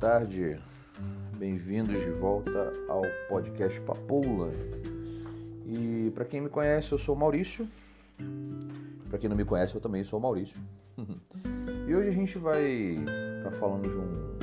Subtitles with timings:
[0.00, 0.58] tarde.
[1.36, 4.50] Bem-vindos de volta ao podcast Papoula.
[5.66, 7.68] E para quem me conhece, eu sou Maurício.
[9.10, 10.58] Para quem não me conhece, eu também sou Maurício.
[11.86, 14.38] e hoje a gente vai estar tá falando de um,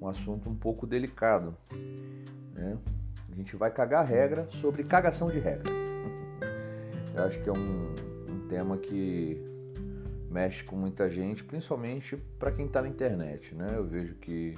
[0.00, 1.54] um assunto um pouco delicado.
[2.54, 2.78] Né?
[3.30, 5.70] A gente vai cagar regra sobre cagação de regra.
[7.14, 7.92] eu acho que é um,
[8.26, 9.51] um tema que
[10.32, 13.74] mexe com muita gente, principalmente para quem está na internet, né?
[13.76, 14.54] Eu vejo que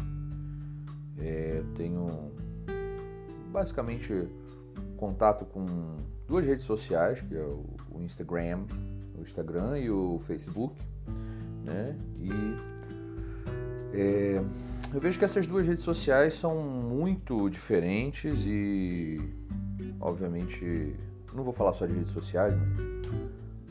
[1.19, 2.30] é, tenho
[3.51, 4.29] basicamente
[4.96, 5.66] contato com
[6.27, 8.65] duas redes sociais, que é o Instagram,
[9.18, 10.80] o Instagram e o Facebook,
[11.65, 11.96] né?
[12.20, 12.30] E
[13.93, 14.43] é,
[14.93, 19.20] eu vejo que essas duas redes sociais são muito diferentes e,
[20.01, 20.95] obviamente,
[21.34, 22.93] não vou falar só de redes sociais, mas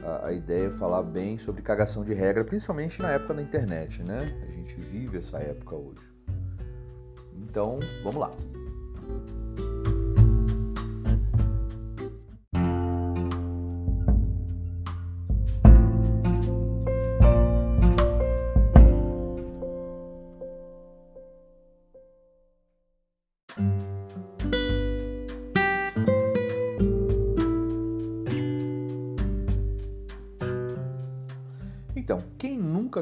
[0.05, 4.03] a, a, ideia é falar bem sobre cagação de regra, principalmente na época da internet,
[4.03, 4.19] né?
[4.47, 6.01] A gente vive essa época hoje.
[7.35, 8.31] Então, vamos lá.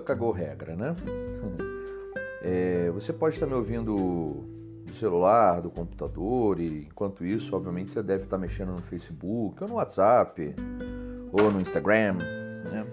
[0.01, 0.95] Cagou regra, né?
[2.43, 3.95] É, você pode estar me ouvindo
[4.83, 9.69] do celular, do computador, e enquanto isso, obviamente, você deve estar mexendo no Facebook, ou
[9.69, 10.55] no WhatsApp,
[11.31, 12.83] ou no Instagram, né?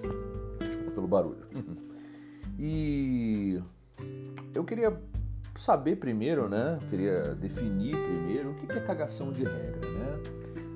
[0.61, 1.47] Desculpa pelo barulho.
[2.61, 3.63] E
[4.53, 4.93] eu queria
[5.57, 6.77] saber primeiro, né?
[6.91, 10.23] Queria definir primeiro o que é cagação de regra, né?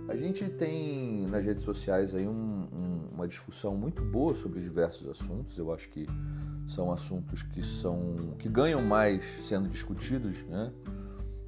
[0.08, 2.51] A gente tem nas redes sociais aí um,
[3.22, 5.56] uma discussão muito boa sobre diversos assuntos.
[5.56, 6.06] Eu acho que
[6.66, 10.72] são assuntos que são que ganham mais sendo discutidos, né,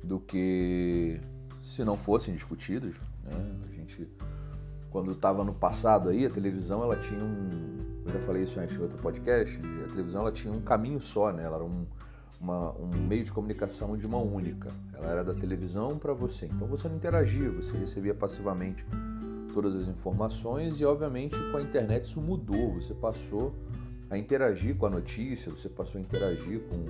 [0.03, 1.21] do que
[1.63, 2.95] se não fossem discutidos.
[3.25, 3.57] Né?
[3.69, 4.09] A gente
[4.91, 7.51] quando estava no passado aí a televisão ela tinha um,
[8.07, 11.33] eu já falei isso antes em outro podcast, a televisão ela tinha um caminho só,
[11.33, 11.43] né?
[11.43, 11.85] Ela era um
[12.41, 14.69] uma, um meio de comunicação de mão única.
[14.93, 16.45] Ela era da televisão para você.
[16.45, 18.85] Então você não interagia, você recebia passivamente
[19.55, 22.75] todas as informações e, obviamente, com a internet isso mudou.
[22.75, 23.55] Você passou
[24.11, 26.85] a interagir com a notícia, você passou a interagir com,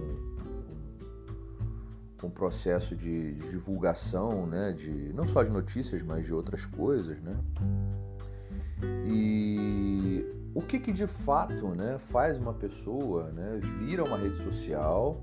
[2.19, 4.73] com, o processo de, de, divulgação, né?
[4.73, 7.21] de, não só de notícias, mas de outras coisas.
[7.21, 7.37] Né?
[9.07, 14.39] E o que, que de fato né, faz uma pessoa né, vir a uma rede
[14.43, 15.23] social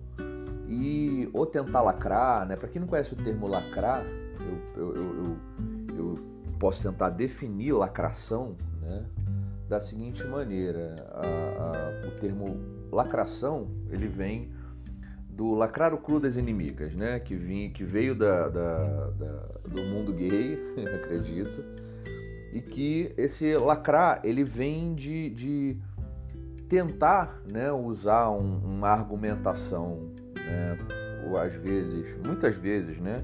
[0.68, 2.56] e ou tentar lacrar, né?
[2.56, 4.06] Para quem não conhece o termo lacrar,
[4.78, 5.38] eu, eu, eu,
[5.98, 6.31] eu,
[6.62, 9.04] posso tentar definir lacração, né?
[9.68, 12.56] Da seguinte maneira, a, a, o termo
[12.92, 14.52] lacração ele vem
[15.30, 17.20] do lacrar o cru das inimigas, né?
[17.20, 19.34] Que, vinha, que veio da, da, da,
[19.68, 20.56] do mundo gay,
[21.02, 21.64] acredito,
[22.54, 25.78] e que esse lacrar ele vem de, de
[26.70, 30.78] tentar né, usar um, uma argumentação né?
[31.26, 33.18] ou às vezes, muitas vezes, né?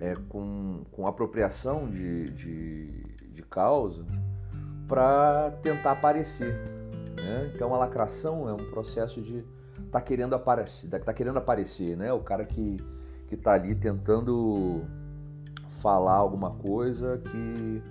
[0.00, 4.04] É, com, com apropriação de, de, de causa
[4.88, 6.54] para tentar aparecer.
[7.16, 7.52] Né?
[7.54, 9.44] Então a lacração é um processo de
[9.90, 12.12] tá querendo aparecer, tá querendo aparecer, né?
[12.12, 12.76] O cara que
[13.30, 14.82] que tá ali tentando
[15.80, 17.82] falar alguma coisa que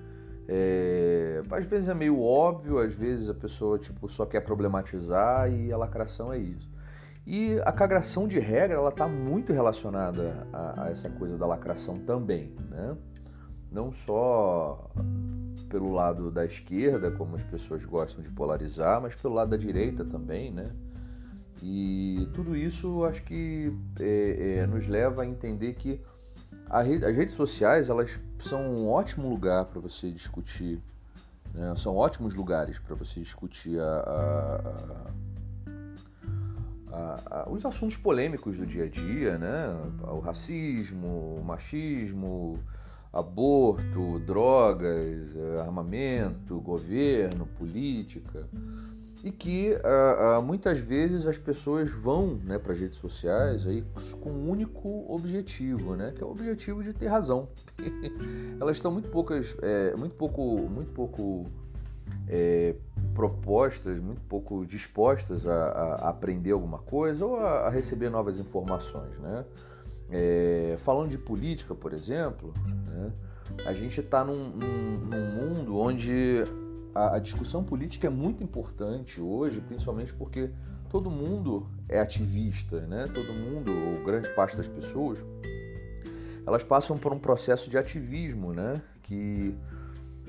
[0.50, 5.72] é, às vezes é meio óbvio, às vezes a pessoa tipo só quer problematizar e
[5.72, 6.70] a lacração é isso.
[7.26, 11.96] E a cagação de regra ela está muito relacionada a, a, essa coisa da lacração
[11.96, 12.98] também, né?
[13.72, 14.90] Não só
[15.70, 20.04] pelo lado da esquerda, como as pessoas gostam de polarizar, mas pelo lado da direita
[20.04, 20.72] também, né?
[21.62, 26.02] E tudo isso acho que é, é, nos leva a entender que
[26.70, 30.82] a as redes sociais elas são um ótimo lugar para você discutir,
[31.54, 31.76] né?
[31.76, 35.12] são ótimos lugares para você discutir a a,
[36.92, 39.76] a, os assuntos polêmicos do dia a dia, né?
[40.04, 42.60] O racismo, o machismo,
[43.12, 48.48] aborto, drogas, eh, armamento, governo, política.
[49.22, 53.84] E que uh, muitas vezes as pessoas vão né, para as redes sociais aí
[54.22, 57.50] com um único objetivo, né, que é o objetivo de ter razão.
[58.62, 61.48] Elas estão muito poucas, é, muito pouco, muito pouco
[62.28, 62.76] é,
[63.14, 69.18] propostas, muito pouco dispostas a, a, aprender alguma coisa ou a, a receber novas informações.
[69.20, 69.46] Né?
[70.10, 72.54] É, falando de política, por exemplo,
[72.88, 73.12] né,
[73.66, 76.44] a gente está num, num, num, mundo onde
[76.94, 80.50] a, a discussão política é muito importante hoje, principalmente porque
[80.90, 83.06] todo mundo é ativista, né?
[83.14, 85.24] Todo mundo, ou grande parte das pessoas,
[86.46, 88.82] elas passam por um processo de ativismo, né?
[89.04, 89.56] Que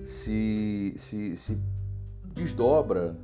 [0.05, 1.59] se, se, se
[2.35, 3.17] desdobra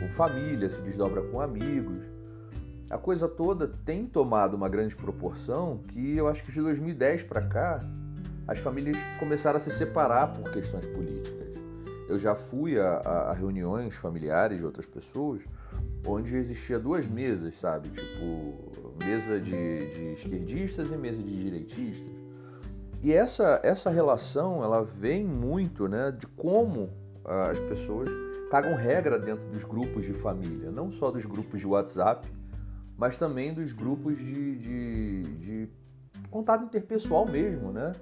[0.00, 2.04] com família, se desdobra com amigos.
[2.90, 7.42] A coisa toda tem tomado uma grande proporção que eu acho que de 2010 para
[7.42, 7.80] cá
[8.46, 11.48] as famílias começaram a se separar por questões políticas.
[12.08, 15.42] Eu já fui a, a, a reuniões familiares de outras pessoas
[16.06, 17.90] onde existia duas mesas, sabe?
[17.90, 22.17] Tipo, mesa de, de esquerdistas e mesa de direitistas.
[23.00, 26.90] E essa, essa relação, ela vem muito né, de como
[27.24, 28.08] as pessoas
[28.50, 32.28] cagam regra dentro dos grupos de família, não só dos grupos de WhatsApp,
[32.96, 35.68] mas também dos grupos de, de, de
[36.30, 37.92] contato interpessoal mesmo, né?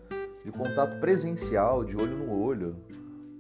[0.45, 2.77] De contato presencial, de olho no olho.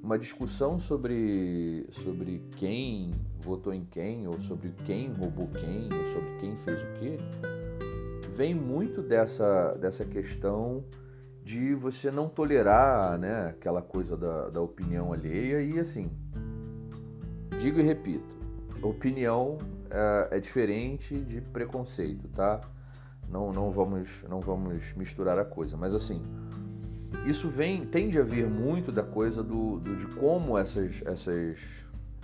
[0.02, 6.36] Uma discussão sobre, sobre quem votou em quem, ou sobre quem roubou quem, ou sobre
[6.40, 7.18] quem fez o quê,
[8.34, 10.84] vem muito dessa, dessa questão
[11.46, 16.10] de você não tolerar né, aquela coisa da, da opinião alheia e assim,
[17.56, 18.34] digo e repito,
[18.82, 19.56] opinião
[19.88, 22.60] é, é, diferente de preconceito, tá?
[23.28, 26.20] Não, não, vamos, não vamos misturar a coisa, mas assim,
[27.24, 31.60] isso vem tende a vir muito da coisa do, do de como essas, essas,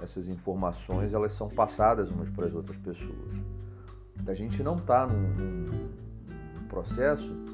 [0.03, 3.37] essas informações elas são passadas umas para as outras pessoas.
[4.27, 7.52] A gente não está num, num processo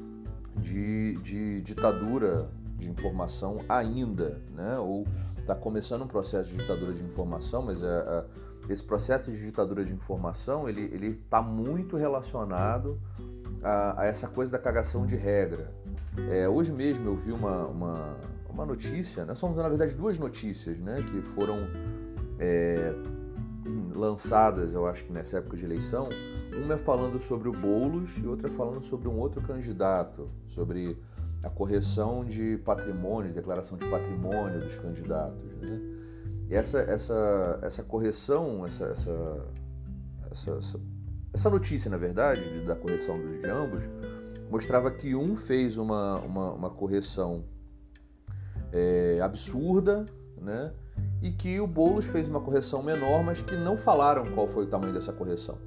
[0.61, 4.77] de, de ditadura de informação ainda, né?
[4.79, 5.05] Ou
[5.39, 8.23] está começando um processo de ditadura de informação, mas é, é,
[8.71, 12.99] esse processo de ditadura de informação ele está muito relacionado
[13.63, 15.73] a, a, essa coisa da cagação de regra.
[16.29, 18.17] É, hoje mesmo eu vi uma, uma,
[18.49, 19.33] uma notícia, né?
[19.33, 21.01] são na verdade duas notícias, né?
[21.01, 21.57] Que foram
[22.39, 22.93] é,
[23.93, 26.09] lançadas, eu acho que nessa época de eleição,
[26.63, 30.97] uma é falando sobre o Boulos e outra é falando sobre um outro candidato, sobre
[31.43, 35.53] a correção de patrimônio, declaração de patrimônio dos candidatos.
[35.61, 35.81] Né?
[36.49, 39.45] E essa, essa, essa correção, essa, essa,
[40.31, 40.79] essa,
[41.33, 43.83] essa notícia, na verdade, da correção dos de ambos,
[44.49, 47.45] mostrava que um fez uma, uma, uma correção
[48.71, 50.05] é, absurda,
[50.37, 50.73] né?
[51.21, 54.67] E que o Boulos fez uma correção menor, mas que não falaram qual foi o
[54.67, 55.57] tamanho dessa correção.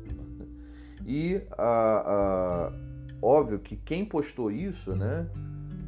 [1.07, 2.73] E a, a,
[3.21, 5.29] óbvio que quem postou isso, né,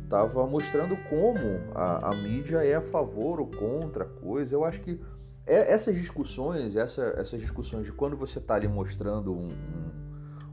[0.02, 1.38] estava mostrando como
[1.74, 4.54] a, a, mídia é a favor ou contra a coisa.
[4.54, 5.00] Eu acho que
[5.46, 9.48] é, essas discussões, essa, essas discussões de quando você está ali mostrando um,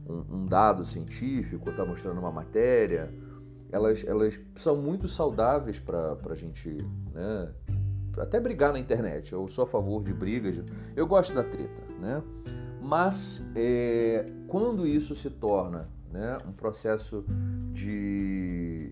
[0.07, 3.13] um, um dado científico, está mostrando uma matéria,
[3.71, 6.69] elas, elas são muito saudáveis para a gente
[7.13, 7.51] né,
[8.17, 9.31] até brigar na internet.
[9.33, 10.61] Eu sou a favor de brigas,
[10.95, 12.21] eu gosto da treta, né?
[12.81, 17.23] Mas é, quando isso se torna né, um processo
[17.71, 18.91] de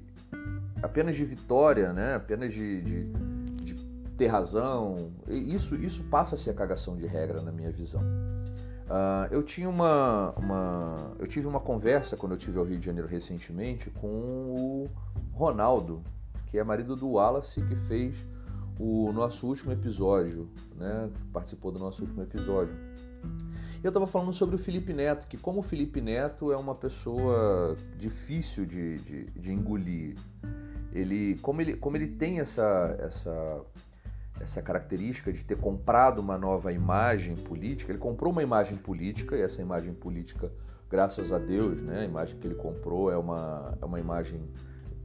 [0.82, 3.04] apenas de vitória, né, apenas de, de,
[3.64, 3.76] de
[4.18, 8.02] ter razão, isso, isso passa a ser a cagação de regra na minha visão.
[8.02, 12.86] Uh, eu tinha uma, uma, eu tive uma conversa quando eu tive ao Rio de
[12.86, 14.90] Janeiro recentemente com o
[15.32, 16.02] Ronaldo,
[16.48, 18.16] que é marido do Wallace, que fez
[18.80, 21.10] o nosso último episódio, né?
[21.34, 22.74] Participou do nosso último episódio.
[23.84, 27.76] Eu estava falando sobre o Felipe Neto, que como o Felipe Neto é uma pessoa
[27.98, 30.16] difícil de, de, de engolir,
[30.94, 33.62] ele como, ele, como ele tem essa, essa,
[34.40, 39.42] essa característica de ter comprado uma nova imagem política, ele comprou uma imagem política, e
[39.42, 40.52] essa imagem política,
[40.90, 44.42] graças a Deus, né, a imagem que ele comprou é uma, é uma imagem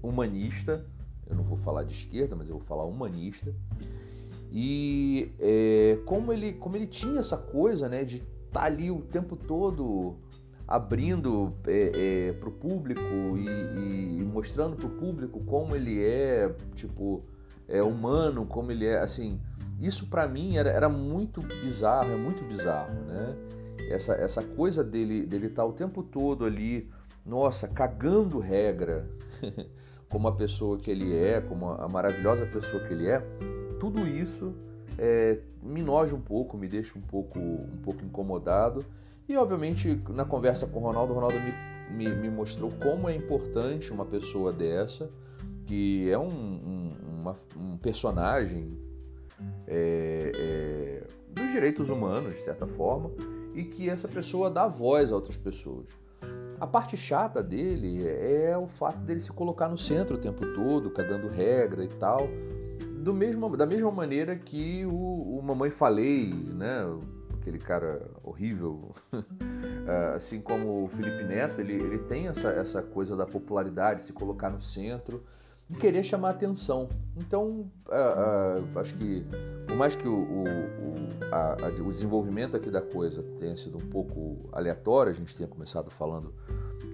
[0.02, 0.84] humanista,
[1.28, 3.54] eu não vou falar de esquerda, mas eu vou falar humanista.
[4.52, 9.00] E é, como, ele, como ele tinha essa coisa né, de estar tá ali o
[9.00, 10.16] tempo todo
[10.66, 13.00] abrindo é, é, para o público
[13.36, 17.22] e, e mostrando para o público como ele é, tipo,
[17.68, 19.40] é humano, como ele é, assim,
[19.80, 23.36] isso para mim era, era muito bizarro, é muito bizarro, né?
[23.90, 26.90] Essa, essa coisa dele dele estar tá o tempo todo ali,
[27.24, 29.08] nossa, cagando regra,
[30.14, 33.20] como a pessoa que ele é, como a maravilhosa pessoa que ele é,
[33.80, 34.54] tudo isso
[34.96, 38.86] é, me noja um pouco, me deixa um pouco, um pouco incomodado.
[39.28, 41.52] E obviamente na conversa com o Ronaldo, o Ronaldo me,
[41.96, 45.10] me, me mostrou como é importante uma pessoa dessa,
[45.66, 48.78] que é um, um, uma, um personagem
[49.66, 53.10] é, é, dos direitos humanos, de certa forma,
[53.52, 56.03] e que essa pessoa dá voz a outras pessoas.
[56.64, 60.88] A parte chata dele é o fato dele se colocar no centro o tempo todo,
[60.90, 62.26] cagando regra e tal.
[63.02, 66.86] do mesmo, da mesma maneira que o, o Mamãe Falei, né?
[67.38, 68.94] aquele cara horrível,
[70.16, 74.48] assim como o Felipe Neto, ele, ele tem essa, essa coisa da popularidade, se colocar
[74.48, 75.22] no centro
[75.70, 76.88] e querer chamar atenção.
[77.16, 79.24] Então, uh, uh, acho que,
[79.66, 80.44] por mais que o, o,
[81.32, 85.48] a, a, o desenvolvimento aqui da coisa tenha sido um pouco aleatório, a gente tenha
[85.48, 86.34] começado falando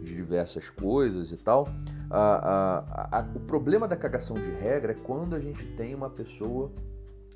[0.02, 5.40] de diversas coisas e tal, uh, o problema da cagação de regra é quando a
[5.40, 6.70] gente tem uma pessoa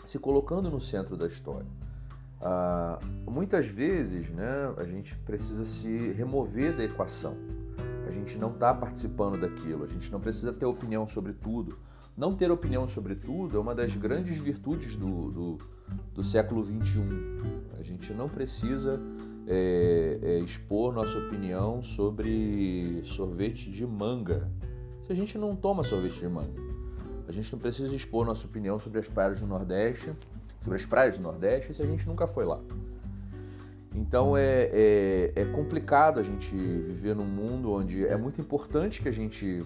[0.05, 1.67] se colocando no centro da história.
[3.27, 7.35] muitas vezes né, a gente precisa se remover da equação.
[8.15, 11.77] Gente não está participando daquilo, a gente não precisa ter opinião sobre tudo.
[12.17, 15.59] Não ter opinião sobre tudo é uma das grandes virtudes do, do,
[16.15, 17.01] do século XXI.
[17.77, 19.01] A gente não precisa
[19.49, 24.49] é, é, expor nossa opinião sobre sorvete de manga
[25.05, 26.63] se a gente não toma sorvete de manga.
[27.27, 30.13] A gente não precisa expor nossa opinião sobre as praias do Nordeste,
[30.61, 32.61] sobre as praias do Nordeste se a gente nunca foi lá.
[33.95, 39.09] Então é, é, é, complicado a gente viver num mundo onde é muito importante que
[39.09, 39.63] a gente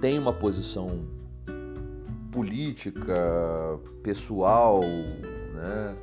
[0.00, 1.06] tenha uma posição
[2.30, 5.96] política, pessoal, né,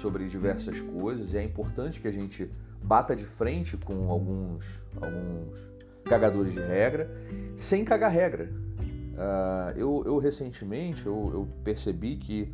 [0.00, 1.32] sobre diversas coisas.
[1.32, 2.48] E é importante que a gente
[2.80, 4.64] bata de frente com alguns,
[5.00, 5.58] alguns
[6.04, 7.10] cagadores de regra,
[7.56, 8.48] sem cagar regra.
[9.14, 12.52] Uh, eu, eu, recentemente eu, eu percebi que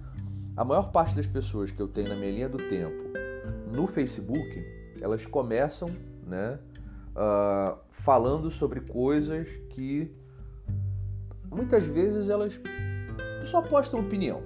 [0.57, 3.20] a maior parte das pessoas que eu tenho na minha linha do tempo
[3.71, 4.65] no Facebook,
[5.00, 5.89] elas começam
[6.27, 6.59] né,
[7.11, 10.11] uh, falando sobre coisas que
[11.50, 12.61] muitas vezes elas
[13.45, 14.43] só postam opinião.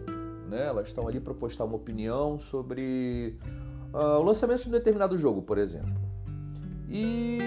[0.48, 0.66] Né?
[0.66, 3.38] Elas estão ali para postar uma opinião sobre
[3.92, 5.94] uh, o lançamento de um determinado jogo, por exemplo.
[6.88, 7.38] E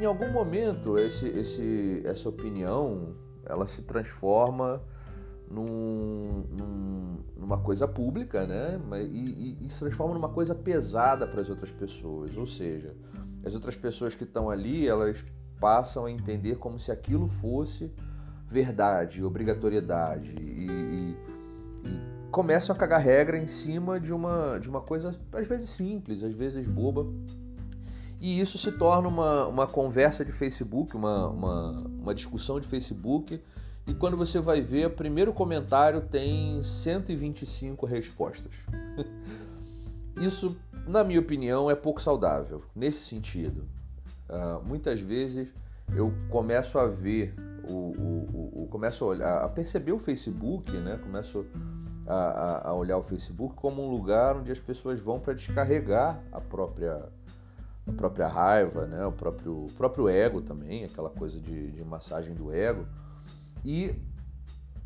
[0.00, 3.14] em algum momento esse, esse, essa opinião
[3.46, 4.82] ela se transforma
[5.50, 8.80] num, num, numa coisa pública, né?
[9.02, 12.36] E, e, e, se transforma numa coisa pesada para as outras pessoas.
[12.36, 12.94] Ou seja,
[13.44, 15.24] as outras pessoas que estão ali, elas
[15.58, 17.92] passam a entender como se aquilo fosse
[18.48, 21.16] verdade, obrigatoriedade e, e,
[22.30, 26.32] começam a cagar regra em cima de uma, de uma coisa às vezes simples, às
[26.32, 27.06] vezes boba.
[28.20, 31.70] E isso se torna uma, uma conversa de Facebook, uma, uma,
[32.02, 33.40] uma discussão de Facebook
[33.90, 38.52] e quando você vai ver, o primeiro comentário tem 125 respostas.
[40.16, 40.56] Isso,
[40.86, 43.64] na minha opinião, é pouco saudável nesse sentido.
[44.28, 45.48] Uh, muitas vezes
[45.96, 47.34] eu começo a ver,
[47.68, 50.96] o, o, o, começo a, olhar, a perceber o Facebook, né?
[51.02, 51.44] começo
[52.06, 56.22] a, a, a olhar o Facebook como um lugar onde as pessoas vão para descarregar
[56.30, 57.08] a própria
[57.88, 59.04] a própria raiva, né?
[59.04, 62.86] o, próprio, o próprio ego também, aquela coisa de, de massagem do ego.
[63.64, 63.94] E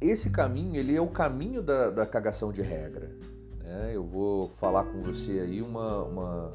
[0.01, 3.11] esse caminho, ele é o caminho da, da cagação de regra.
[3.63, 3.93] Né?
[3.95, 6.53] Eu vou falar com você aí uma, uma,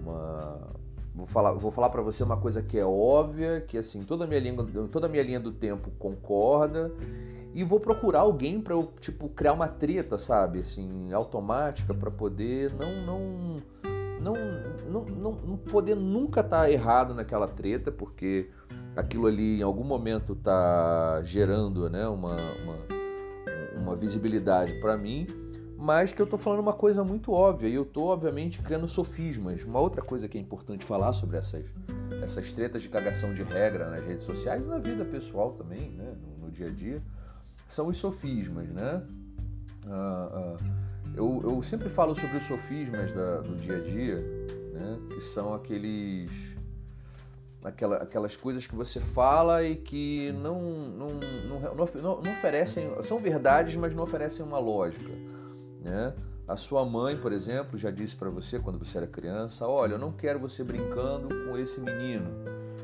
[0.00, 0.72] uma
[1.14, 4.26] vou falar, vou falar para você uma coisa que é óbvia, que assim toda a
[4.26, 4.56] minha linha,
[4.90, 6.92] toda minha linha do tempo concorda
[7.54, 12.72] e vou procurar alguém para eu tipo criar uma treta, sabe, assim automática para poder
[12.72, 13.56] não não
[14.20, 14.34] não,
[14.88, 18.48] não não não poder nunca estar tá errado naquela treta, porque
[18.96, 22.78] aquilo ali em algum momento está gerando né, uma, uma,
[23.80, 25.26] uma visibilidade para mim,
[25.76, 29.64] mas que eu estou falando uma coisa muito óbvia e eu estou, obviamente, criando sofismas.
[29.64, 31.64] Uma outra coisa que é importante falar sobre essas,
[32.22, 36.14] essas tretas de cagação de regra nas redes sociais e na vida pessoal também, né,
[36.22, 37.02] no, no dia a dia,
[37.66, 38.68] são os sofismas.
[38.68, 39.02] Né?
[39.88, 40.56] Ah, ah,
[41.16, 44.16] eu, eu sempre falo sobre os sofismas da, do dia a dia,
[44.72, 46.30] né, que são aqueles
[47.64, 53.76] aquela, aquelas coisas que você fala e que não, não, não, não, oferecem, são verdades,
[53.76, 55.12] mas não oferecem uma lógica.
[55.80, 56.12] Né?
[56.46, 59.98] A sua mãe, por exemplo, já disse para você quando você era criança: Olha, eu
[59.98, 62.30] não quero você brincando com esse menino,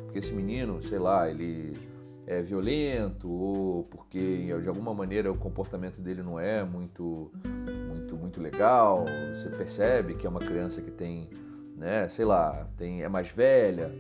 [0.05, 1.77] porque esse menino, sei lá, ele
[2.27, 7.33] é violento ou porque de alguma maneira o comportamento dele não é muito,
[7.89, 9.05] muito, muito legal.
[9.35, 11.29] Você percebe que é uma criança que tem,
[11.77, 13.91] né, sei lá, tem, é mais velha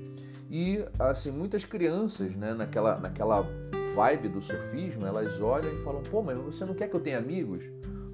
[0.50, 3.47] e assim, muitas crianças, né, naquela, naquela
[3.95, 7.19] vibe do sofismo, elas olham e falam: "Pô, mas você não quer que eu tenha
[7.19, 7.62] amigos?"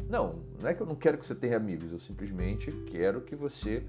[0.08, 3.34] Não, não é que eu não quero que você tenha amigos, eu simplesmente quero que
[3.34, 3.82] você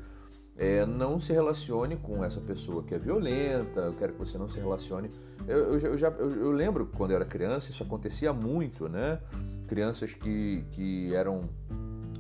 [0.58, 4.48] é, não se relacione com essa pessoa que é violenta, eu quero que você não
[4.48, 5.12] se relacione.
[5.48, 9.20] Eu, eu, eu já, eu, eu, lembro quando eu era criança, isso acontecia muito, né?
[9.68, 11.50] Crianças que, que eram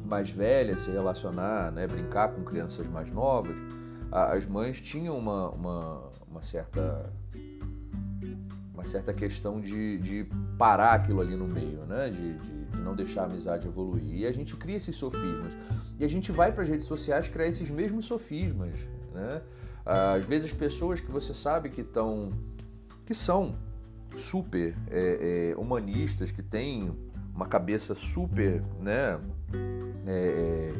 [0.06, 1.88] mais velhas se relacionar, né?
[1.88, 3.56] brincar com crianças mais novas
[4.12, 7.12] as mães tinham uma, uma, uma certa
[8.74, 12.10] uma certa questão de, de parar aquilo ali no meio, né?
[12.10, 14.16] De, de, de, não deixar a amizade evoluir.
[14.16, 15.54] E a gente cria esses sofismas.
[15.98, 18.74] E a gente vai para as redes sociais criar esses mesmos sofismas,
[19.14, 19.42] né?
[19.86, 22.32] Às vezes pessoas que você sabe que estão,
[23.06, 23.56] que são
[24.18, 26.92] super é, é, humanistas, que têm
[27.34, 29.20] uma cabeça super, né,
[30.08, 30.74] é,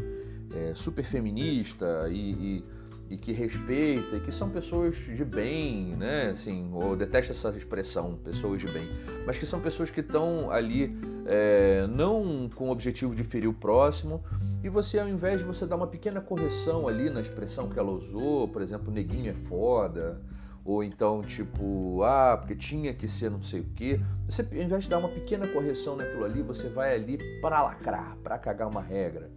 [0.56, 2.66] é, é super feminista e, e,
[3.10, 8.18] e, que respeita, e que são pessoas de bem, né, assim, ou detesto essa expressão,
[8.24, 8.90] pessoas de bem,
[9.26, 13.54] mas que são pessoas que estão ali é, não com o objetivo de ferir o
[13.54, 14.24] próximo,
[14.64, 17.92] e você, ao invés de você dar uma pequena correção ali na expressão que ela
[17.92, 20.20] usou, por exemplo, neguinho é foda,
[20.64, 24.02] ou então tipo, ah, porque tinha que ser não sei o que.
[24.28, 28.18] Você, ao invés de dar uma pequena correção naquilo ali, você vai ali para lacrar,
[28.24, 29.30] para cagar uma regra.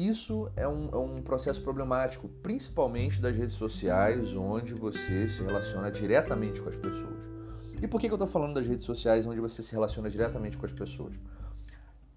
[0.00, 5.90] Isso é um, é um processo problemático, principalmente das redes sociais, onde você se relaciona
[5.90, 7.18] diretamente com as pessoas.
[7.82, 10.56] E por que, que eu estou falando das redes sociais onde você se relaciona diretamente
[10.56, 11.12] com as pessoas?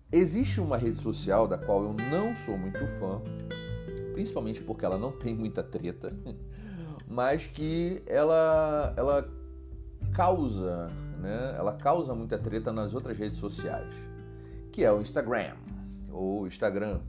[0.10, 3.22] Existe uma rede social da qual eu não sou muito fã,
[4.13, 6.16] principalmente porque ela não tem muita treta.
[7.06, 9.30] mas que ela, ela
[10.13, 11.54] causa, né?
[11.58, 13.94] Ela causa muita treta nas outras redes sociais,
[14.72, 15.56] que é o Instagram
[16.10, 17.02] ou Instagram.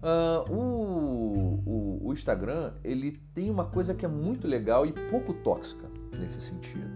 [0.00, 5.34] Uh, o, o, o, Instagram ele tem uma coisa que é muito legal e pouco
[5.34, 6.86] tóxica nesse sentido.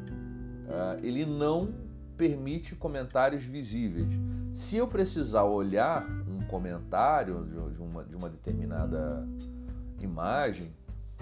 [0.68, 1.74] Uh, ele não
[2.16, 4.06] permite comentários visíveis.
[4.52, 7.44] Se eu precisar olhar um comentário
[7.74, 9.26] de uma, de uma determinada
[10.00, 10.70] imagem,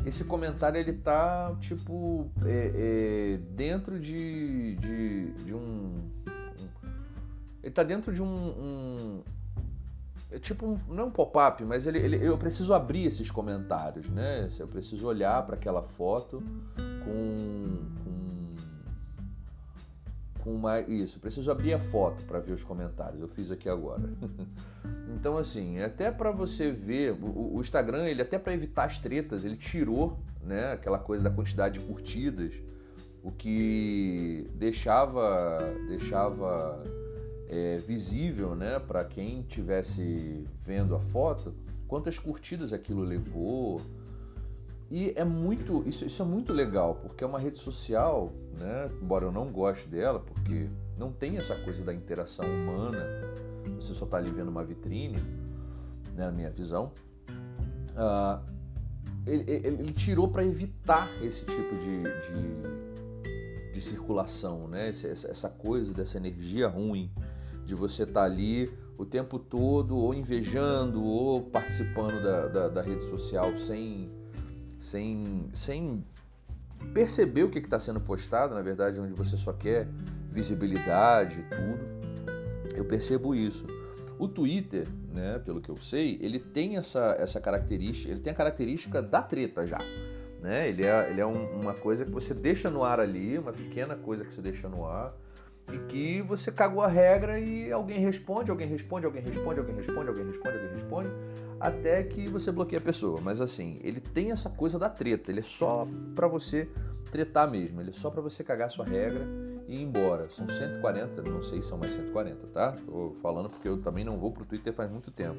[0.05, 6.69] esse comentário ele tá tipo é, é, dentro de, de, de um, um,
[7.63, 9.23] ele tá dentro de um, um
[10.31, 14.09] é tipo um, não é um pop-up mas ele, ele, eu preciso abrir esses comentários
[14.11, 16.43] né eu preciso olhar para aquela foto
[17.05, 18.21] com, com
[20.43, 23.21] com uma isso, preciso abrir a foto para ver os comentários.
[23.21, 24.03] Eu fiz aqui agora.
[25.15, 29.45] então assim, até para você ver o, o, Instagram, ele até para evitar as tretas,
[29.45, 32.53] ele tirou, né, aquela coisa da quantidade de curtidas,
[33.23, 36.83] o que deixava deixava
[37.51, 41.53] é, visível, né, para quem tivesse vendo a foto,
[41.89, 43.81] quantas curtidas aquilo levou,
[44.89, 48.91] e é muito, isso, isso é muito legal, porque é uma rede social, né?
[49.01, 52.99] Embora eu não goste dela, porque não tem essa coisa da interação humana,
[53.77, 55.17] você só está ali vendo uma vitrine,
[56.15, 56.91] né, na minha visão.
[57.91, 58.43] Uh,
[59.25, 64.89] ele, ele, ele, tirou para evitar esse tipo de, de, de circulação, né?
[64.89, 67.13] Essa, essa, coisa dessa energia ruim
[67.71, 72.83] de você estar tá ali o tempo todo ou invejando ou participando da, da, da
[72.83, 74.11] rede social sem
[74.81, 76.05] sem, sem
[76.93, 79.87] perceber o que está sendo postado, na verdade, onde você só quer
[80.29, 82.75] visibilidade e tudo.
[82.75, 83.67] Eu percebo isso.
[84.19, 88.37] O Twitter, né, pelo que eu sei, ele tem essa, essa característica, ele tem a
[88.37, 89.79] característica da treta já.
[90.41, 90.69] Né?
[90.71, 93.95] Ele é, ele é um, uma coisa que você deixa no ar ali, uma pequena
[93.95, 95.15] coisa que você deixa no ar,
[95.73, 100.09] e que você cagou a regra e alguém responde, alguém responde, alguém responde, alguém responde,
[100.09, 101.11] alguém responde, alguém responde,
[101.59, 103.21] até que você bloqueia a pessoa.
[103.23, 106.69] Mas assim, ele tem essa coisa da treta, ele é só para você
[107.11, 109.27] tretar mesmo, ele é só para você cagar a sua regra
[109.67, 110.29] e ir embora.
[110.29, 112.73] São 140, não sei se são mais 140, tá?
[112.87, 115.39] Tô falando porque eu também não vou pro Twitter faz muito tempo.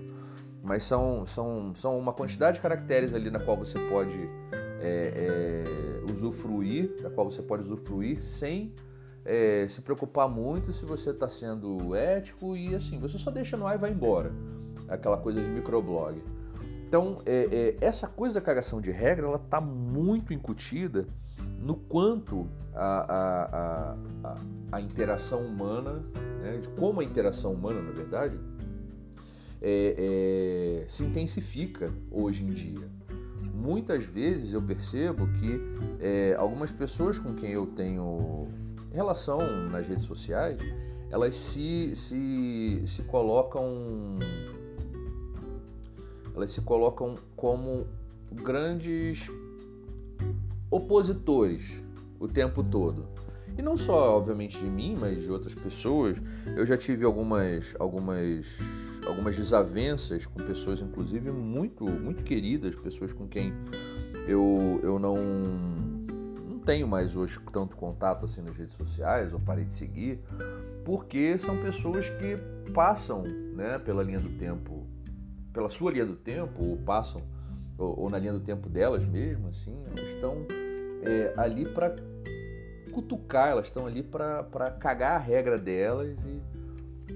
[0.63, 4.29] Mas são, são, são uma quantidade de caracteres ali na qual você pode
[4.79, 5.13] é,
[6.05, 8.73] é, usufruir, da qual você pode usufruir sem
[9.25, 13.67] é, se preocupar muito se você está sendo ético e assim, você só deixa no
[13.67, 14.31] ar e vai embora.
[14.87, 16.21] Aquela coisa de microblog.
[16.87, 21.07] Então, é, é, essa coisa da cagação de regra, ela está muito incutida
[21.57, 24.37] no quanto a, a, a,
[24.73, 26.03] a interação humana,
[26.41, 28.37] né, de como a interação humana, na verdade,
[29.61, 32.89] é, é, se intensifica hoje em dia.
[33.53, 35.61] Muitas vezes eu percebo que
[35.99, 38.49] é, algumas pessoas com quem eu tenho
[38.91, 40.59] relação nas redes sociais,
[41.09, 44.17] elas se, se, se colocam
[46.33, 47.85] elas se colocam como
[48.31, 49.29] grandes
[50.69, 51.81] opositores
[52.19, 53.05] o tempo todo.
[53.57, 56.17] E não só, obviamente, de mim, mas de outras pessoas.
[56.55, 58.47] Eu já tive algumas, algumas,
[59.05, 63.53] algumas desavenças com pessoas, inclusive, muito, muito queridas, pessoas com quem
[64.25, 65.90] eu, eu não
[66.61, 70.19] tenho mais hoje tanto contato assim nas redes sociais, ou parei de seguir,
[70.85, 73.23] porque são pessoas que passam
[73.55, 74.85] né, pela linha do tempo,
[75.53, 77.21] pela sua linha do tempo, ou passam,
[77.77, 80.45] ou, ou na linha do tempo delas mesmo, assim, elas estão
[81.03, 81.95] é, ali para
[82.91, 86.41] cutucar, elas estão ali para cagar a regra delas e,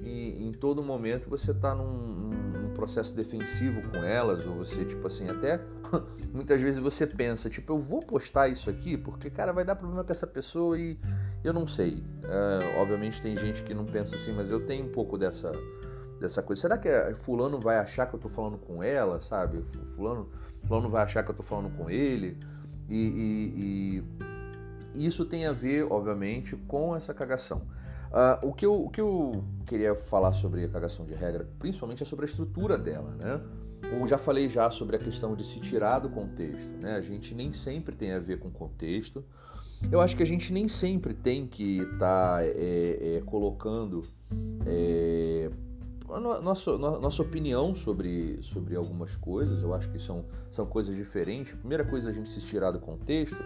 [0.03, 5.07] e em todo momento você está num, num, processo defensivo com elas, ou você, tipo
[5.07, 5.59] assim, até
[6.33, 10.03] muitas vezes você pensa, tipo, eu vou postar isso aqui porque, cara, vai dar problema
[10.03, 10.97] com essa pessoa e
[11.43, 12.03] eu não sei.
[12.23, 15.51] É, obviamente tem gente que não pensa assim, mas eu tenho um pouco dessa,
[16.19, 16.61] dessa coisa.
[16.61, 16.89] Será que
[17.23, 19.63] fulano vai achar que eu tô falando com ela, sabe?
[19.95, 20.29] Fulano,
[20.67, 22.37] fulano vai achar que eu tô falando com ele?
[22.89, 24.03] e, e,
[24.95, 27.61] e isso tem a ver, obviamente, com essa cagação.
[28.11, 32.03] Uh, o, que eu, o que eu queria falar sobre a cagação de regra, principalmente,
[32.03, 33.41] é sobre a estrutura dela, né?
[33.83, 36.95] Eu já falei já sobre a questão de se tirar do contexto, né?
[36.95, 39.23] A gente nem sempre tem a ver com contexto.
[39.91, 44.01] Eu acho que a gente nem sempre tem que estar tá, é, é, colocando
[44.65, 45.51] é,
[46.07, 49.61] nossa, nossa opinião sobre, sobre algumas coisas.
[49.61, 51.53] Eu acho que são, são coisas diferentes.
[51.53, 53.37] Primeira coisa, a gente se tirar do contexto.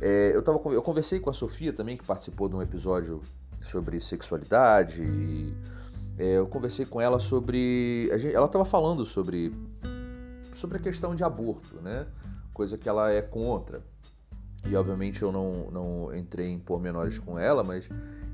[0.00, 3.20] É, eu, tava, eu conversei com a Sofia também, que participou de um episódio
[3.66, 5.02] sobre sexualidade.
[5.02, 5.54] E,
[6.18, 8.10] é, eu conversei com ela sobre.
[8.18, 9.52] Gente, ela estava falando sobre,
[10.54, 12.06] sobre a questão de aborto, né?
[12.52, 13.82] Coisa que ela é contra.
[14.64, 17.88] E obviamente eu não, não entrei em pormenores com ela, mas.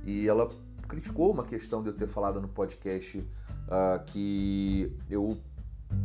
[0.04, 0.48] E ela
[0.88, 5.36] criticou uma questão de eu ter falado no podcast uh, que eu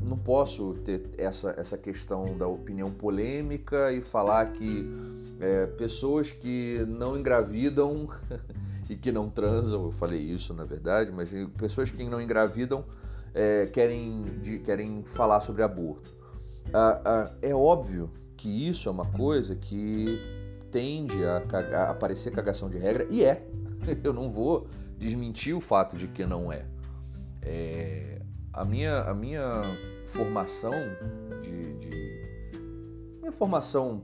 [0.02, 4.86] não posso ter essa, essa questão da opinião polêmica e falar que
[5.40, 8.10] é, pessoas que não engravidam
[8.89, 12.86] e que não transam, eu falei isso na verdade, mas pessoas que não engravidam
[13.34, 16.15] é, querem, de, querem falar sobre aborto.
[16.73, 20.19] Ah, ah, é óbvio que isso é uma coisa que
[20.71, 21.43] tende a,
[21.76, 23.45] a aparecer cagação de regra, e é.
[24.04, 26.65] Eu não vou desmentir o fato de que não é.
[27.43, 28.21] é
[28.52, 29.52] a, minha, a minha
[30.08, 30.73] formação
[31.41, 32.28] de, de
[33.19, 34.04] minha formação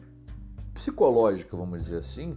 [0.73, 2.35] psicológica, vamos dizer assim,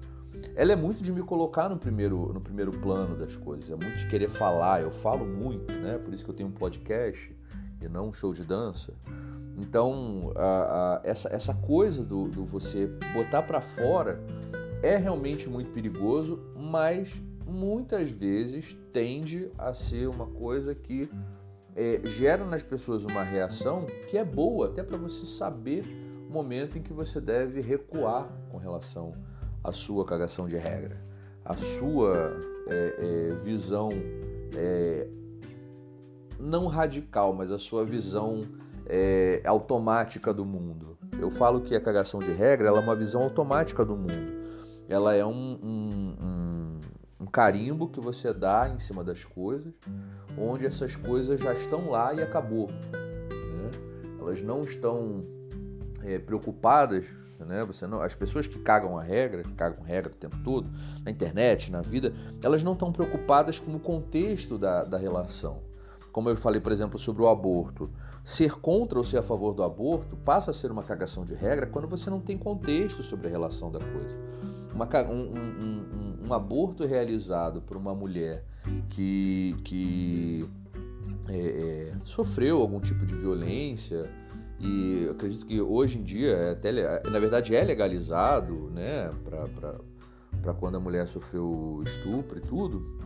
[0.55, 3.99] ela é muito de me colocar no primeiro, no primeiro plano das coisas, é muito
[3.99, 5.99] de querer falar, eu falo muito, né?
[5.99, 7.35] Por isso que eu tenho um podcast
[7.81, 8.93] e não um show de dança.
[9.59, 14.21] Então, a, a, essa, essa coisa do, do você botar para fora
[14.83, 17.15] é realmente muito perigoso, mas
[17.47, 21.09] muitas vezes tende a ser uma coisa que
[21.75, 25.85] é, gera nas pessoas uma reação que é boa, até para você saber
[26.29, 29.15] o momento em que você deve recuar com relação
[29.67, 30.97] a sua cagação de regra,
[31.45, 33.91] a sua é, é, visão
[34.57, 35.09] é,
[36.39, 38.43] não radical, mas a sua visão
[38.87, 40.97] é, automática do mundo.
[41.19, 44.37] Eu falo que a cagação de regra é uma visão automática do mundo.
[44.89, 46.81] Ela é um, um, um,
[47.23, 49.75] um carimbo que você dá em cima das coisas,
[50.39, 52.69] onde essas coisas já estão lá e acabou.
[52.69, 53.71] Né?
[54.21, 55.25] Elas não estão
[56.05, 57.05] é, preocupadas
[57.45, 57.63] né?
[57.67, 60.69] Você não, as pessoas que cagam a regra, que cagam regra o tempo todo,
[61.05, 65.59] na internet, na vida, elas não estão preocupadas com o contexto da, da relação.
[66.13, 67.91] Como eu falei, por exemplo, sobre o aborto.
[68.25, 71.67] Ser contra ou ser a favor do aborto passa a ser uma cagação de regra
[71.67, 74.17] quando você não tem contexto sobre a relação da coisa.
[74.75, 78.45] Uma, um, um, um, um, aborto realizado por uma mulher
[78.91, 80.49] que, que
[81.29, 84.11] é, é, sofreu algum tipo de violência,
[84.59, 86.73] e acredito que hoje em dia, é até,
[87.11, 92.97] na verdade, é legalizado, né, para quando a mulher sofreu estupro e tudo,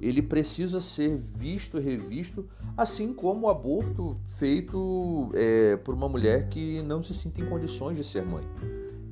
[0.00, 2.44] ele precisa ser visto e revisto,
[2.76, 7.96] assim como o aborto feito é, por uma mulher que não se sinta em condições
[7.96, 8.44] de ser mãe.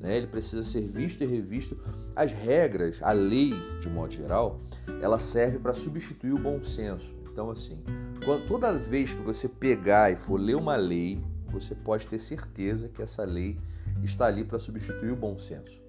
[0.00, 0.16] Né?
[0.16, 1.78] Ele precisa ser visto e revisto.
[2.16, 4.58] As regras, a lei, de modo geral,
[5.00, 7.14] ela serve para substituir o bom senso.
[7.32, 7.82] Então, assim,
[8.24, 12.88] quando, toda vez que você pegar e for ler uma lei, você pode ter certeza
[12.88, 13.58] que essa lei
[14.02, 15.80] está ali para substituir o bom senso.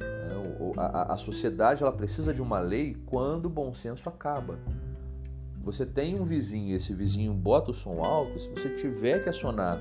[0.00, 4.58] É, a, a sociedade ela precisa de uma lei quando o bom senso acaba.
[5.62, 9.80] Você tem um vizinho, esse vizinho bota o som alto, se você tiver que acionar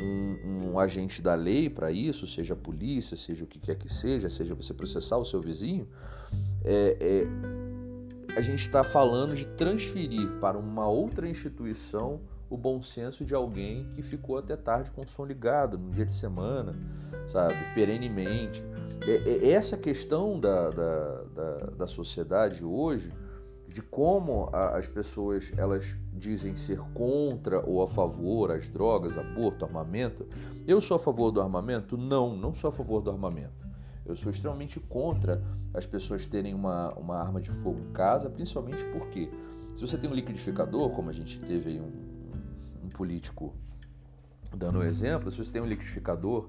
[0.00, 3.92] um, um agente da lei para isso, seja a polícia, seja o que quer que
[3.92, 5.88] seja, seja você processar o seu vizinho,
[6.64, 7.26] é, é,
[8.36, 12.20] a gente está falando de transferir para uma outra instituição
[12.50, 16.04] o bom senso de alguém que ficou até tarde com o som ligado, no dia
[16.04, 16.74] de semana,
[17.28, 18.62] sabe, perenemente.
[19.06, 23.12] É, é essa questão da, da, da, da sociedade hoje,
[23.68, 29.64] de como a, as pessoas elas dizem ser contra ou a favor as drogas, aborto,
[29.64, 30.26] armamento.
[30.66, 31.96] Eu sou a favor do armamento?
[31.96, 33.63] Não, não sou a favor do armamento.
[34.06, 38.84] Eu sou extremamente contra as pessoas terem uma, uma arma de fogo em casa, principalmente
[38.86, 39.30] porque
[39.74, 43.54] se você tem um liquidificador, como a gente teve aí um, um político
[44.54, 46.48] dando um exemplo, se você tem um liquidificador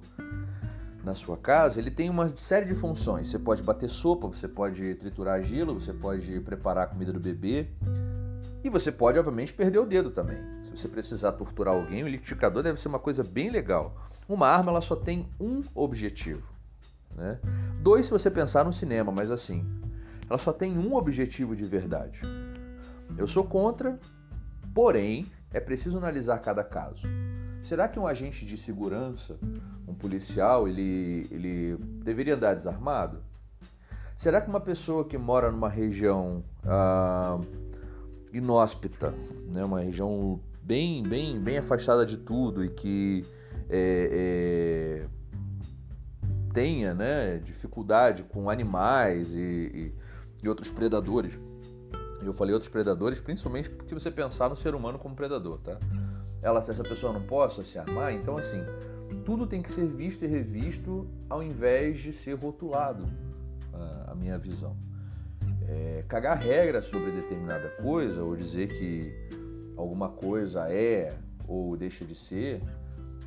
[1.04, 3.28] na sua casa, ele tem uma série de funções.
[3.28, 7.68] Você pode bater sopa, você pode triturar gelo, você pode preparar a comida do bebê.
[8.63, 10.38] E você pode, obviamente, perder o dedo também.
[10.63, 13.96] Se você precisar torturar alguém, o liquidificador deve ser uma coisa bem legal.
[14.28, 16.55] Uma arma ela só tem um objetivo.
[17.15, 17.39] Né?
[17.80, 19.65] Dois, se você pensar no cinema, mas assim,
[20.30, 22.21] ela só tem um objetivo de verdade.
[23.17, 23.99] Eu sou contra,
[24.73, 27.08] porém, é preciso analisar cada caso.
[27.62, 29.39] Será que um agente de segurança,
[29.88, 33.23] um policial, ele, ele deveria andar desarmado?
[34.15, 37.39] Será que uma pessoa que mora numa região ah,
[38.32, 39.13] inóspita,
[39.54, 43.25] né, uma região bem, bem, bem afastada de tudo e que
[43.69, 45.08] é, é,
[46.56, 49.94] tenha né, dificuldade com animais e, e,
[50.41, 51.38] e outros predadores.
[52.24, 55.78] Eu falei outros predadores, principalmente porque você pensar no ser humano como predador, tá?
[56.41, 58.63] Ela, se essa pessoa não possa se armar, então assim,
[59.26, 63.06] tudo tem que ser visto e revisto ao invés de ser rotulado,
[64.08, 64.78] a, minha visão.
[65.68, 69.13] É, cagar regra sobre determinada coisa ou dizer que
[69.76, 71.10] alguma coisa é
[71.48, 72.62] ou deixa de ser,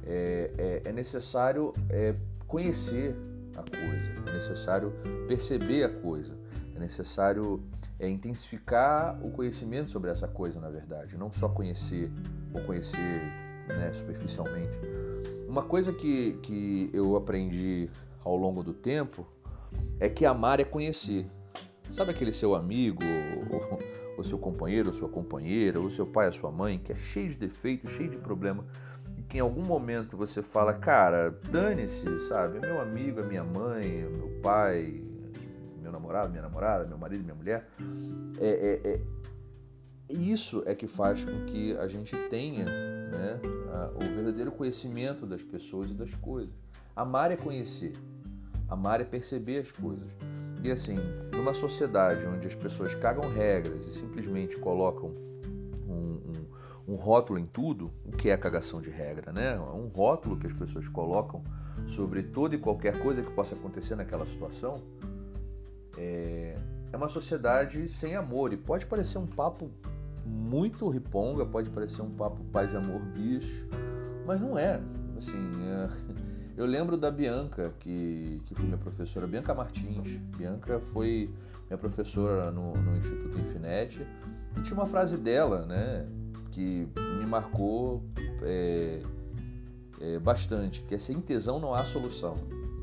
[0.06, 2.14] é, é, é necessário é,
[2.48, 3.14] conhecer
[3.54, 4.92] a coisa, é necessário
[5.28, 6.36] perceber a coisa,
[6.74, 7.62] é necessário
[8.00, 12.10] é, intensificar o conhecimento sobre essa coisa, na verdade, não só conhecer
[12.54, 13.20] ou conhecer
[13.68, 14.80] né, superficialmente.
[15.46, 17.90] Uma coisa que, que eu aprendi
[18.24, 19.26] ao longo do tempo
[20.00, 21.26] é que amar é conhecer.
[21.92, 23.02] Sabe aquele seu amigo,
[23.50, 23.60] ou,
[24.16, 27.30] ou seu companheiro, ou sua companheira, ou seu pai, ou sua mãe, que é cheio
[27.30, 28.64] de defeitos, cheio de problema,
[29.28, 32.58] que em algum momento você fala, cara, dane-se, sabe?
[32.58, 35.02] É meu amigo, é minha mãe, é meu pai,
[35.82, 37.68] meu namorado, minha namorada, meu marido, minha mulher.
[38.40, 39.00] É, é, é,
[40.08, 43.40] isso é que faz com que a gente tenha né,
[43.72, 46.54] a, o verdadeiro conhecimento das pessoas e das coisas.
[46.96, 47.92] Amar é conhecer,
[48.66, 50.08] amar é perceber as coisas.
[50.64, 50.96] E assim,
[51.34, 55.27] numa sociedade onde as pessoas cagam regras e simplesmente colocam
[56.88, 59.54] um, rótulo em tudo, o que é a cagação de regra, né?
[59.54, 61.42] É um rótulo que as pessoas colocam
[61.86, 64.82] sobre toda e qualquer coisa que possa acontecer naquela situação,
[65.96, 66.56] é,
[66.92, 68.52] é uma sociedade sem amor.
[68.52, 69.70] E pode parecer um papo
[70.24, 73.66] muito riponga, pode parecer um papo paz amor bicho,
[74.26, 74.80] mas não é.
[75.16, 75.88] Assim, é...
[76.56, 80.16] eu lembro da Bianca, que, que foi minha professora, Bianca Martins.
[80.36, 81.30] Bianca foi
[81.68, 84.06] minha professora no, no Instituto Infinet
[84.56, 86.06] e tinha uma frase dela, né,
[86.58, 88.02] que me marcou
[88.42, 89.00] é,
[90.00, 92.34] é, bastante, que é sem tesão não há solução.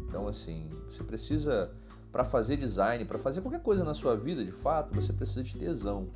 [0.07, 1.69] Então, assim, você precisa
[2.09, 5.57] para fazer design, para fazer qualquer coisa na sua vida, de fato, você precisa de
[5.57, 6.07] tesão.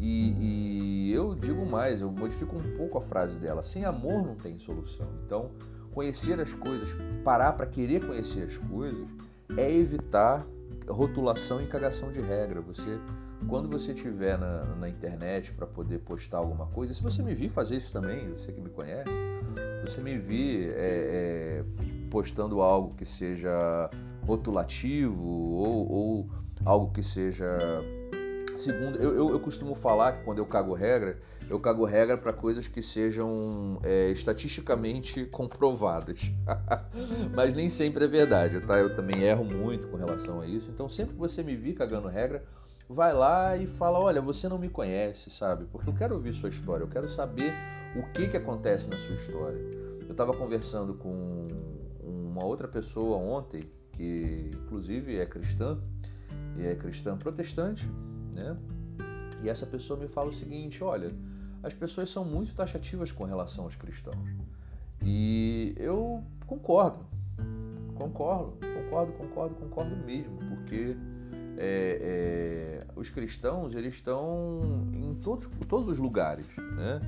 [0.00, 4.34] E, e, eu digo mais, eu modifico um pouco a frase dela: sem amor não
[4.34, 5.06] tem solução.
[5.26, 5.50] Então,
[5.92, 9.06] conhecer as coisas, parar para querer conhecer as coisas,
[9.54, 10.46] é evitar
[10.88, 12.62] rotulação e cagação de regra.
[12.62, 12.98] Você,
[13.48, 17.50] quando você estiver na, na internet para poder postar alguma coisa, se você me vir
[17.50, 19.10] fazer isso também, você que me conhece,
[19.84, 21.64] você me vir é, é,
[22.10, 23.90] postando algo que seja
[24.26, 26.30] rotulativo ou, ou
[26.64, 27.58] algo que seja
[28.56, 31.18] segundo eu, eu, eu, costumo falar que quando eu cago regra
[31.50, 36.32] eu cago regra para coisas que sejam é, estatisticamente comprovadas.
[37.34, 38.78] Mas nem sempre é verdade tá?
[38.78, 40.70] Eu também erro muito com relação a isso.
[40.70, 42.42] Então sempre que você me vir cagando regra
[42.88, 46.48] vai lá e fala olha você não me conhece sabe porque eu quero ouvir sua
[46.48, 47.52] história eu quero saber
[47.96, 49.58] o que que acontece na sua história
[50.02, 51.46] eu estava conversando com
[52.02, 53.62] uma outra pessoa ontem
[53.96, 55.78] que inclusive é cristã,
[56.56, 57.88] e é cristã protestante,
[58.32, 58.56] né?
[59.42, 61.08] E essa pessoa me fala o seguinte: olha,
[61.62, 64.28] as pessoas são muito taxativas com relação aos cristãos.
[65.02, 67.04] E eu concordo,
[67.94, 70.96] concordo, concordo, concordo, concordo mesmo, porque
[71.58, 77.00] é, é, os cristãos eles estão em todos, todos os lugares, né?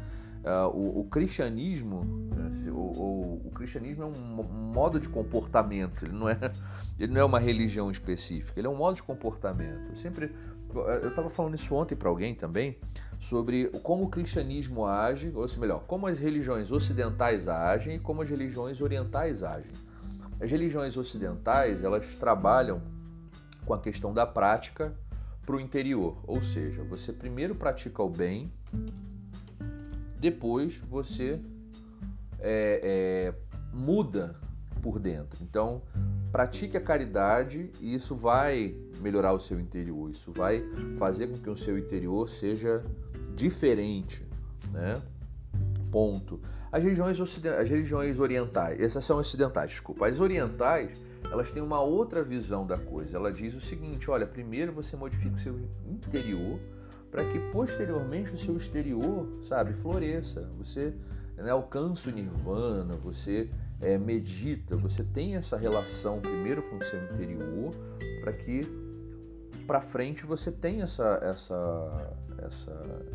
[0.45, 2.05] Uh, o, o, cristianismo,
[2.37, 6.39] né, o, o, o, cristianismo é um modo de comportamento, ele não é,
[7.01, 9.89] ele não é uma religião específica, ele é um modo de comportamento.
[9.89, 10.31] Eu sempre,
[10.73, 12.79] eu estava falando isso ontem para alguém também
[13.19, 18.23] sobre como o cristianismo age, ou seja, melhor, como as religiões ocidentais agem e como
[18.23, 19.73] as religiões orientais agem.
[20.41, 22.81] As religiões ocidentais elas trabalham
[23.67, 24.95] com a questão da prática
[25.45, 28.51] para o interior, ou seja, você primeiro pratica o bem
[30.19, 31.39] depois você
[32.41, 33.35] é, é,
[33.73, 34.35] muda
[34.83, 35.39] por dentro.
[35.43, 35.83] Então,
[36.33, 40.11] pratique a caridade e isso vai melhorar o seu interior.
[40.11, 40.63] Isso vai
[40.99, 42.83] fazer com que o seu interior seja
[43.35, 44.27] diferente,
[44.73, 45.01] né?
[45.91, 46.41] Ponto.
[46.73, 50.07] As religiões, as religiões orientais, essas são ocidentais, desculpa.
[50.07, 53.17] As orientais, elas têm uma outra visão da coisa.
[53.17, 56.59] Ela diz o seguinte: olha, primeiro você modifica o seu interior
[57.11, 60.49] para que posteriormente o seu exterior, sabe, floresça.
[60.59, 60.93] Você
[61.37, 63.49] né, alcança o nirvana, você
[63.81, 67.71] é, medita, você tem essa relação primeiro com o seu interior,
[68.21, 68.61] para que
[69.67, 73.07] para frente você tenha essa, essa, essa,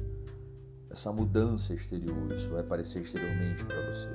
[0.92, 4.10] essa mudança exterior, isso vai aparecer exteriormente para você.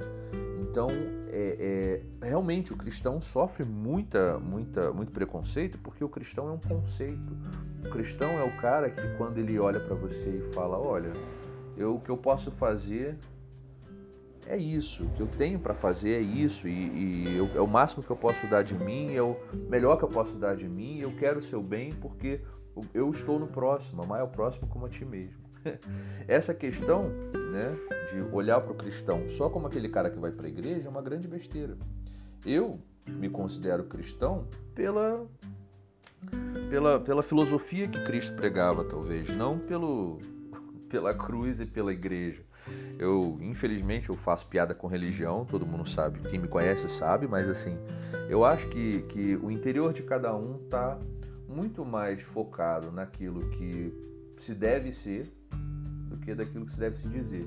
[0.60, 0.88] Então,
[1.30, 6.58] é, é, realmente o cristão sofre muita, muita, muito preconceito porque o cristão é um
[6.58, 7.32] conceito.
[7.84, 11.12] O cristão é o cara que quando ele olha para você e fala, olha,
[11.76, 13.16] eu, o que eu posso fazer
[14.46, 17.66] é isso, o que eu tenho para fazer é isso, e, e eu, é o
[17.66, 19.36] máximo que eu posso dar de mim, é o
[19.68, 22.40] melhor que eu posso dar de mim, eu quero o seu bem porque
[22.94, 25.45] eu estou no próximo, amar é o próximo como a ti mesmo.
[26.28, 27.08] Essa questão
[27.52, 27.76] né,
[28.12, 30.88] de olhar para o cristão só como aquele cara que vai para a igreja é
[30.88, 31.76] uma grande besteira.
[32.44, 35.26] Eu me considero cristão pela,
[36.70, 40.18] pela, pela filosofia que Cristo pregava, talvez, não pelo,
[40.88, 42.42] pela cruz e pela igreja.
[42.98, 47.48] Eu, infelizmente, eu faço piada com religião, todo mundo sabe, quem me conhece sabe, mas
[47.48, 47.78] assim,
[48.28, 50.98] eu acho que, que o interior de cada um está
[51.48, 53.94] muito mais focado naquilo que
[54.46, 55.32] se deve ser
[56.08, 57.46] do que daquilo que se deve se dizer.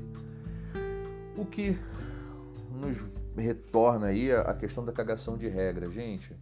[1.38, 1.78] O que
[2.72, 2.98] nos
[3.38, 6.36] retorna aí a questão da cagação de regra, gente.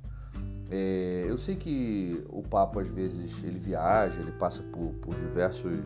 [0.70, 5.86] É, eu sei que o papo às vezes ele viaja, ele passa por, por diversos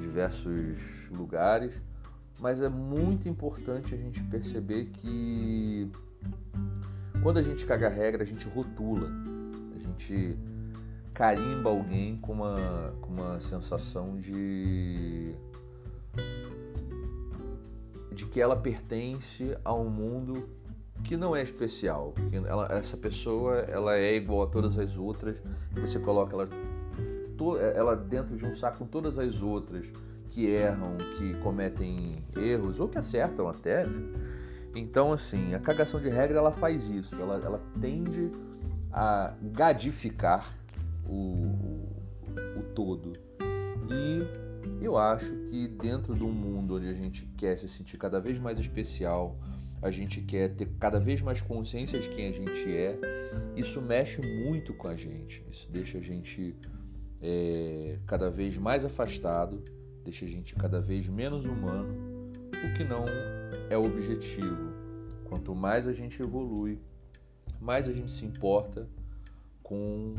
[0.00, 0.78] diversos
[1.10, 1.74] lugares,
[2.38, 5.90] mas é muito importante a gente perceber que
[7.22, 9.10] quando a gente caga regra, a gente rotula,
[9.74, 10.38] a gente
[11.18, 15.34] carimba alguém com uma, com uma sensação de
[18.12, 20.48] de que ela pertence a um mundo
[21.02, 22.14] que não é especial,
[22.46, 26.48] ela, essa pessoa ela é igual a todas as outras, você coloca ela,
[27.74, 29.86] ela dentro de um saco com todas as outras
[30.30, 33.84] que erram, que cometem erros ou que acertam até.
[33.86, 34.20] Né?
[34.74, 38.30] Então, assim, a cagação de regra ela faz isso, ela, ela tende
[38.92, 40.58] a gadificar
[41.08, 41.88] o,
[42.58, 43.12] o, todo.
[43.90, 48.20] E eu acho que dentro de um mundo onde a gente quer se sentir cada
[48.20, 49.36] vez mais especial,
[49.80, 52.98] a gente quer ter cada vez mais consciência de quem a gente é,
[53.56, 55.44] isso mexe muito com a gente.
[55.50, 56.54] Isso deixa a gente
[57.22, 59.62] é, cada vez mais afastado
[60.08, 61.94] deixa a gente cada vez menos humano,
[62.52, 63.04] o que não
[63.68, 64.72] é o objetivo.
[65.24, 66.78] Quanto mais a gente evolui,
[67.60, 68.88] mais a gente se importa
[69.62, 70.14] com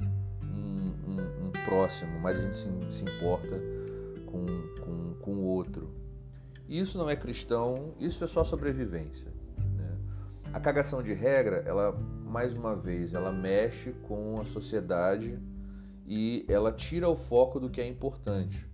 [1.70, 3.62] próximo, mais a gente se, se importa
[4.26, 4.46] com,
[4.82, 5.94] com, com o outro.
[6.68, 9.32] Isso não é cristão, isso é só sobrevivência.
[9.76, 9.98] Né?
[10.52, 11.92] A cagação de regra, ela
[12.26, 15.38] mais uma vez, ela mexe com a sociedade
[16.08, 18.68] e ela tira o foco do que é importante.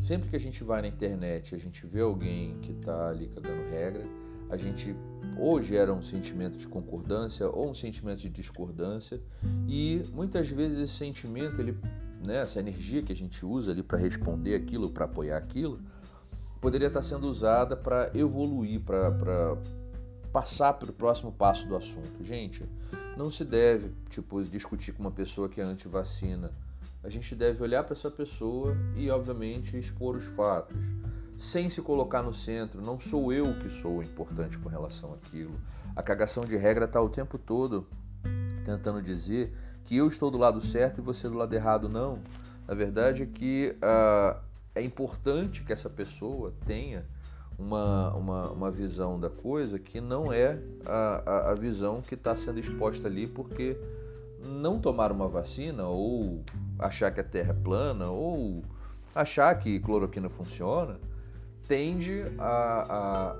[0.00, 3.70] Sempre que a gente vai na internet, a gente vê alguém que está ali cagando
[3.70, 4.04] regra,
[4.50, 4.94] a gente
[5.38, 9.20] ou gera um sentimento de concordância ou um sentimento de discordância
[9.66, 11.76] e muitas vezes esse sentimento, ele,
[12.20, 15.80] né, essa energia que a gente usa ali para responder aquilo, para apoiar aquilo,
[16.60, 19.56] poderia estar tá sendo usada para evoluir, para
[20.32, 22.22] passar para o próximo passo do assunto.
[22.22, 22.64] Gente,
[23.16, 26.50] não se deve tipo discutir com uma pessoa que é anti-vacina
[27.06, 30.76] a gente deve olhar para essa pessoa e, obviamente, expor os fatos,
[31.38, 32.82] sem se colocar no centro.
[32.82, 35.54] Não sou eu que sou importante com relação àquilo.
[35.94, 37.86] A cagação de regra está o tempo todo
[38.64, 41.88] tentando dizer que eu estou do lado certo e você do lado errado.
[41.88, 42.18] Não.
[42.66, 44.38] Na verdade é que uh,
[44.74, 47.06] é importante que essa pessoa tenha
[47.58, 52.36] uma, uma, uma visão da coisa que não é a, a, a visão que está
[52.36, 53.76] sendo exposta ali, porque
[54.46, 56.44] não tomar uma vacina ou
[56.78, 58.62] achar que a Terra é plana ou
[59.14, 60.98] achar que cloroquina funciona
[61.66, 62.44] tende a,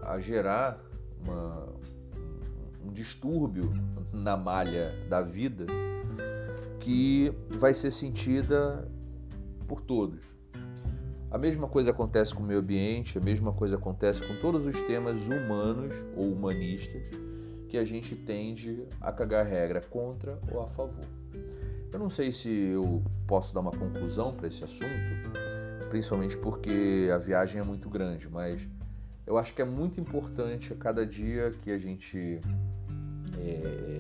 [0.02, 0.78] a, a gerar
[1.22, 1.66] uma,
[2.84, 3.72] um distúrbio
[4.12, 5.66] na malha da vida
[6.86, 8.88] que vai ser sentida
[9.66, 10.20] por todos.
[11.28, 14.80] A mesma coisa acontece com o meio ambiente, a mesma coisa acontece com todos os
[14.82, 17.02] temas humanos ou humanistas
[17.68, 21.04] que a gente tende a cagar regra contra ou a favor.
[21.92, 24.86] Eu não sei se eu posso dar uma conclusão para esse assunto,
[25.90, 28.64] principalmente porque a viagem é muito grande, mas
[29.26, 32.40] eu acho que é muito importante a cada dia que a gente
[33.40, 33.98] é,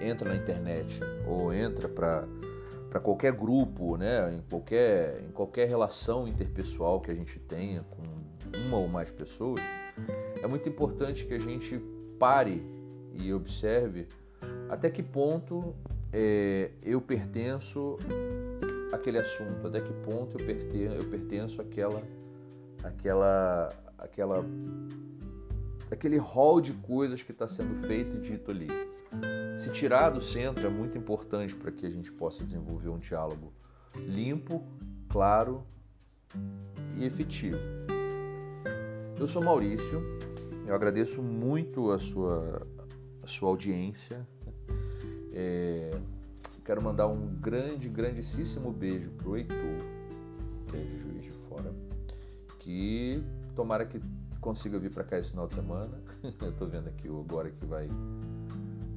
[0.00, 2.26] entra na internet ou entra para
[2.90, 8.58] para qualquer grupo, né, em qualquer em qualquer relação interpessoal que a gente tenha com
[8.58, 9.60] uma ou mais pessoas,
[10.40, 11.78] é muito importante que a gente
[12.18, 12.64] pare
[13.12, 14.06] e observe
[14.68, 15.74] até que ponto
[16.12, 17.98] é, eu pertenço
[18.92, 22.02] aquele assunto, até que ponto eu pertenço, eu pertenço àquela,
[22.82, 23.68] àquela,
[23.98, 24.44] àquela,
[25.90, 28.68] aquele rol de coisas que está sendo feito e dito ali.
[29.64, 33.50] Se tirar do centro é muito importante para que a gente possa desenvolver um diálogo
[33.96, 34.62] limpo,
[35.08, 35.64] claro
[36.98, 37.56] e efetivo.
[39.18, 40.02] Eu sou Maurício,
[40.66, 42.66] eu agradeço muito a sua,
[43.22, 44.28] a sua audiência.
[45.32, 45.98] É,
[46.62, 49.56] quero mandar um grande, grandíssimo beijo pro Heitor,
[50.68, 51.72] que é de Juiz de Fora,
[52.58, 53.24] que
[53.56, 53.98] tomara que
[54.42, 55.98] consiga vir para cá esse final de semana.
[56.22, 57.88] eu tô vendo aqui agora que vai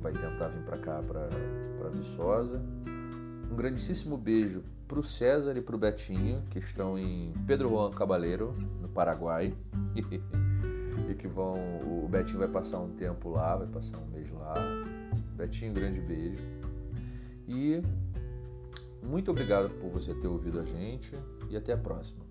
[0.02, 2.62] vai tentar vir para cá para Viçosa.
[3.52, 7.92] Um grandíssimo beijo para o César e para o Betinho, que estão em Pedro Juan
[7.92, 9.54] Cabaleiro, no Paraguai.
[11.10, 11.56] e que vão.
[12.04, 14.56] O Betinho vai passar um tempo lá, vai passar um mês lá.
[15.36, 16.44] Betinho, um grande beijo.
[17.48, 17.82] E
[19.04, 21.14] muito obrigado por você ter ouvido a gente
[21.50, 22.26] e até a próxima.